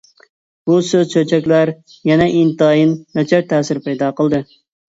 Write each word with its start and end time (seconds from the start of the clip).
بۇ 0.69 0.77
سۆز-چۆچەكلەر 0.87 1.71
يەنە 2.13 2.31
ئىنتايىن 2.39 2.97
ناچار 3.19 3.47
تەسىر 3.55 3.85
پەيدا 3.89 4.13
قىلدى. 4.23 4.45